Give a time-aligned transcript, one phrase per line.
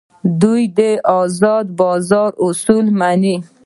[0.41, 0.79] دوی د
[1.19, 3.35] ازاد بازار اصول مني.